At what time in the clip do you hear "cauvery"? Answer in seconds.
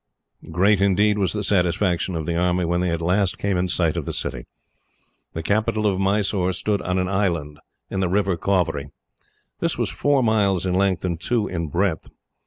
8.35-8.89